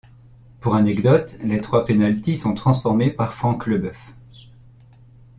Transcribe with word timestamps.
Pour 0.61 0.73
anecdote, 0.73 1.37
les 1.43 1.61
trois 1.61 1.85
penalties 1.85 2.35
sont 2.35 2.55
transformés 2.55 3.11
par 3.11 3.35
Frank 3.35 3.67
Lebœuf. 3.67 4.15